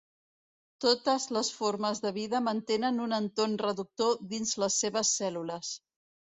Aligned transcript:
Totes 0.85 1.27
les 1.37 1.51
formes 1.57 2.01
de 2.05 2.11
vida 2.15 2.41
mantenen 2.45 2.97
un 3.05 3.13
entorn 3.19 3.53
reductor 3.65 4.19
dins 4.33 4.55
les 4.65 4.79
seves 4.87 5.13
cèl·lules. 5.21 5.77